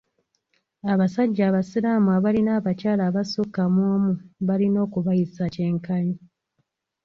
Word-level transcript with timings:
Abasajja 0.93 1.43
abasiraamu 1.49 2.09
abalina 2.17 2.51
abakyala 2.59 3.03
abasukka 3.09 3.63
mu 3.73 3.81
omu 3.93 4.11
balina 4.47 4.79
okubayisa 4.85 5.43
kyenkanyi. 5.53 6.17